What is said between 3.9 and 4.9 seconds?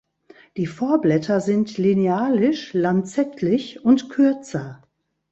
kürzer.